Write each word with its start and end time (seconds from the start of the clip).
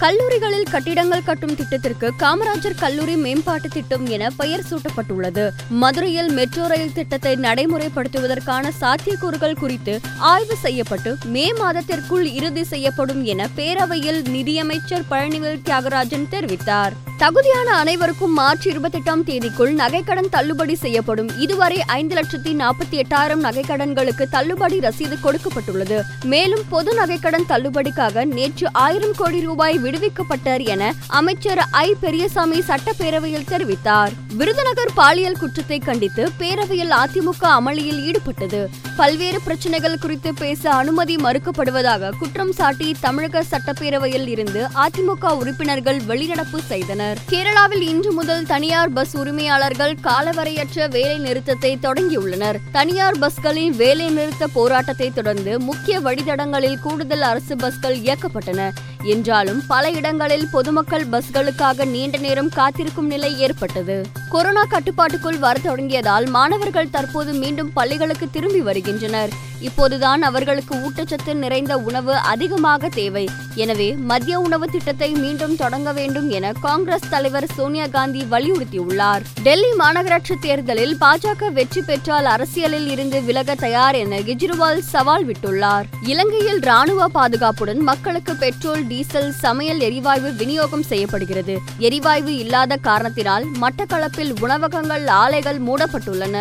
கல்லூரிகளில் 0.00 0.66
கட்டிடங்கள் 0.70 1.22
கட்டும் 1.22 1.54
திட்டத்திற்கு 1.54 2.12
காமராஜர் 2.18 2.78
கல்லூரி 2.78 3.16
மேம்பாட்டு 3.16 3.68
திட்டம் 3.68 4.06
என 4.06 4.30
பெயர் 4.30 4.62
சூட்டப்பட்டுள்ளது. 4.70 5.50
மதுரையில் 5.68 6.30
மெட்ரோ 6.30 6.66
ரயில் 6.66 6.92
திட்டத்தை 6.92 7.36
நடைமுறைப்படுத்துவதற்கான 7.36 8.70
சாத்தியக்கூறுகள் 8.80 9.58
குறித்து 9.58 10.00
ஆய்வு 10.18 10.56
செய்யப்பட்டு 10.56 11.16
மே 11.24 11.52
மாதத்திற்குள் 11.52 12.32
இறுதி 12.32 12.64
செய்யப்படும் 12.64 13.24
என 13.24 13.48
பேரவையில் 13.56 14.28
நிதியமைச்சர் 14.28 15.04
பழனிவேல் 15.10 15.62
தியாகராஜன் 15.64 16.26
தெரிவித்தார். 16.30 16.92
தகுதியான 17.18 17.70
அனைவருக்கும் 17.72 18.32
மார்ச் 18.32 18.66
இருபத்தி 18.66 18.98
எட்டாம் 18.98 19.24
தேதிக்குள் 19.26 19.72
நகைக்கடன் 19.74 20.28
தள்ளுபடி 20.30 20.74
செய்யப்படும். 20.74 21.38
இதுவரை 21.38 21.82
ஐந்து 21.84 22.14
லட்சத்தி 22.14 22.52
நாற்பத்தி 22.54 23.02
எட்டாயிரம் 23.02 23.44
நகைக்கடன்களுக்கு 23.44 24.22
தள்ளுபடி 24.30 24.78
ரசீது 24.78 25.16
கொடுக்கப்பட்டுள்ளது. 25.22 26.00
மேலும் 26.24 26.62
பொது 26.68 26.94
நகைக்கடன் 26.94 27.44
தள்ளுபடிக்காக 27.48 28.24
நேற்று 28.24 28.68
ஆயிரம் 28.72 29.14
கோடி 29.16 29.40
ரூபாய் 29.40 29.78
விடுவிக்கப்பட்டார் 29.90 30.64
என 30.64 30.94
அமைச்சர் 31.06 31.58
ஐ. 31.70 31.94
பெரியசாமி 32.00 32.58
சட்டப்பேரவையில் 32.58 33.48
தெரிவித்தார். 33.50 34.12
விருதுநகர் 34.36 34.92
பாலியல் 34.94 35.38
குற்றத்தை 35.38 35.78
கண்டித்து 35.78 36.30
பேரவையில் 36.38 36.94
அதிமுக 37.02 37.42
அமளியில் 37.42 38.00
ஈடுபட்டது. 38.04 38.66
பல்வேறு 38.96 39.40
பிரச்சனைகள் 39.40 39.98
குறித்து 39.98 40.34
பேச 40.34 40.70
அனுமதி 40.70 41.16
மறுக்கப்படுவதாக 41.16 42.10
குற்றம் 42.18 42.52
சாட்டி 42.52 42.96
தமிழக 43.00 43.44
சட்டப்பேரவையில் 43.50 44.26
இருந்து 44.26 44.66
அதிமுக 44.74 45.32
உறுப்பினர்கள் 45.32 46.00
வெளிநடப்பு 46.08 46.58
செய்தனர். 46.66 47.18
கேரளாவில் 47.30 47.80
இன்று 47.80 48.12
முதல் 48.12 48.46
தனியார் 48.46 48.92
பஸ் 48.92 49.16
உரிமையாளர்கள் 49.16 49.96
காலவரையற்ற 50.02 50.88
வேலை 50.90 51.18
நிறுத்தத்தை 51.18 51.78
தொடங்கியுள்ளனர். 51.82 52.56
தனியார் 52.72 53.18
பஸ்களின் 53.18 53.76
வேலை 53.76 54.08
நிறுத்த 54.08 54.46
போராட்டத்தை 54.46 55.10
தொடர்ந்து 55.10 55.60
முக்கிய 55.60 56.00
வழித்தடங்களில் 56.00 56.80
கூடுதல் 56.80 57.22
அரசு 57.22 57.56
பஸ்கள் 57.56 57.96
இயக்கப்பட்டன. 57.96 58.70
என்றாலும் 59.04 59.62
பல 59.66 59.90
இடங்களில் 59.90 60.48
பொதுமக்கள் 60.52 61.06
பஸ்களுக்காக 61.06 61.84
நீண்ட 61.84 62.18
நேரம் 62.18 62.48
காத்திருக்கும் 62.48 63.06
நிலை 63.06 63.38
ஏற்பட்டது. 63.38 64.06
கொரோனா 64.28 64.62
கட்டுப்பாட்டுக்குள் 64.62 65.38
வர 65.38 65.58
தொடங்கியதால் 65.62 66.28
மாணவர்கள் 66.28 66.90
தற்போது 66.90 67.32
மீண்டும் 67.32 67.72
பள்ளிகளுக்கு 67.72 68.30
திரும்பி 68.30 68.60
வருகின்றனர். 68.60 69.30
இப்போதுதான் 69.60 70.22
அவர்களுக்கு 70.22 70.74
ஊட்டச்சத்து 70.76 71.34
நிறைந்த 71.34 71.78
உணவு 71.78 72.14
அதிகமாக 72.14 72.88
தேவை. 72.88 73.28
எனவே 73.54 73.94
மதிய 73.94 74.40
உணவு 74.40 74.68
திட்டத்தை 74.70 75.12
மீண்டும் 75.12 75.56
தொடங்க 75.56 75.92
வேண்டும் 75.92 76.28
என 76.28 76.52
காங்கிரஸ் 76.52 77.08
தலைவர் 77.08 77.46
சோனியா 77.56 77.86
காந்தி 77.86 78.26
வலியுறுத்தியுள்ளார். 78.30 79.22
டெல்லி 79.42 79.72
மாநகராட்சி 79.78 80.34
தேர்தலில் 80.40 80.96
பாஜக 81.00 81.52
வெற்றி 81.52 81.82
பெற்றால் 81.82 82.24
அரசியலில் 82.24 82.90
இருந்து 82.90 83.22
விலக 83.22 83.54
தயார் 83.54 83.94
என 83.94 84.18
கெஜ்ரிவால் 84.18 84.78
சவால் 84.78 85.26
விட்டுள்ளார். 85.26 85.84
இலங்கையில் 86.02 86.60
ராணுவ 86.60 87.08
பாதுகாப்புடன் 87.08 87.78
மக்களுக்கு 87.78 88.36
பெட்ரோல் 88.36 88.86
டீசல் 88.90 89.32
சமையல் 89.32 89.80
எரிவாயு 89.80 90.28
விநியோகம் 90.40 90.82
செய்யப்படுகிறது. 90.82 91.54
எரிவாயு 91.78 92.32
இல்லாத 92.38 92.76
காரணத்தினால் 92.76 93.46
மட்டக்களப்பில் 93.62 94.32
உணவகங்கள் 94.40 95.06
ஆலைகள் 95.06 95.60
மூடப்பட்டுள்ளன. 95.60 96.36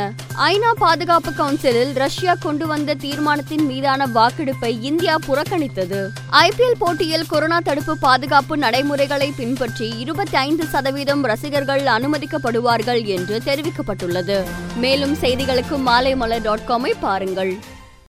ஐநா 0.52 0.72
பாதுகாப்பு 0.78 1.31
கவுன்சிலில் 1.31 1.94
ரஷ்யா 1.94 2.33
கொண்டு 2.39 2.67
வந்த 2.67 2.94
தீர்மானத்தின் 2.94 3.66
மீதான 3.66 4.08
வாக்கெடுப்பை 4.08 4.72
இந்தியா 4.81 5.16
புறக்கணித்தது. 5.28 6.02
ஐபிஎல் 6.31 6.80
போட்டியில் 6.80 7.25
கொரோனா 7.25 7.59
தடுப்பு 7.59 7.97
பாதுகாப்பு 7.97 8.58
நடைமுறைகளை 8.58 9.34
பின்பற்றி 9.38 9.89
இருபத்தி 10.03 10.38
ஐந்து 10.38 10.66
சதவீதம் 10.66 11.23
ரசிகர்கள் 11.23 11.84
அனுமதிக்கப்படுவார்கள் 11.97 13.03
என்று 13.17 13.41
தெரிவிக்கப்பட்டுள்ளது. 13.45 14.39
மேலும் 14.75 15.17
செய்திகளுக்கு 15.22 15.78
மாலை 15.78 16.16
மலர் 16.16 16.41
டாட் 16.41 16.67
காமை 16.67 16.94
பாருங்கள். 17.00 17.53